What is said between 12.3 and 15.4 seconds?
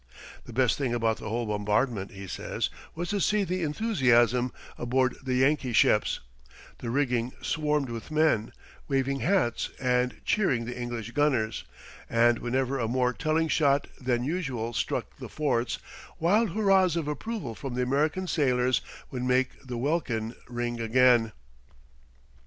whenever a more telling shot than usual struck the